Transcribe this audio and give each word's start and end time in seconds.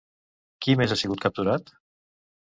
Qui 0.65 0.75
més 0.79 0.95
ha 0.95 0.97
sigut 1.03 1.23
capturat? 1.27 1.71